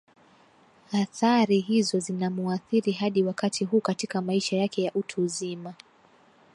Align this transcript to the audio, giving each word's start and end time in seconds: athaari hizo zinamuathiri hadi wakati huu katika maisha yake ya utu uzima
athaari 0.91 1.59
hizo 1.59 1.99
zinamuathiri 1.99 2.91
hadi 2.91 3.23
wakati 3.23 3.65
huu 3.65 3.79
katika 3.81 4.21
maisha 4.21 4.57
yake 4.57 4.83
ya 4.83 4.93
utu 4.93 5.21
uzima 5.21 5.73